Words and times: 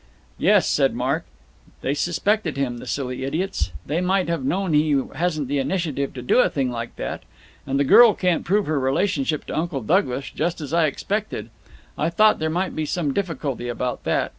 "Yes," 0.39 0.67
said 0.67 0.95
Mark, 0.95 1.25
"they 1.81 1.93
suspected 1.93 2.57
him, 2.57 2.79
the 2.79 2.87
silly 2.87 3.23
idiots! 3.23 3.71
They 3.85 4.01
might 4.01 4.29
have 4.29 4.43
known 4.43 4.73
he 4.73 4.99
hasn't 5.13 5.47
the 5.47 5.59
initiative 5.59 6.11
to 6.15 6.23
do 6.23 6.39
a 6.39 6.49
thing 6.49 6.71
like 6.71 6.95
that. 6.95 7.21
And 7.67 7.79
the 7.79 7.83
girl 7.83 8.15
can't 8.15 8.43
prove 8.43 8.65
her 8.65 8.79
relationship 8.79 9.45
to 9.45 9.55
Uncle 9.55 9.81
Douglas, 9.81 10.31
just 10.31 10.59
as 10.59 10.73
I 10.73 10.87
expected. 10.87 11.51
I 11.99 12.09
thought 12.09 12.39
there 12.39 12.49
might 12.49 12.75
be 12.75 12.87
some 12.87 13.13
difficulty 13.13 13.69
about 13.69 14.03
that. 14.05 14.29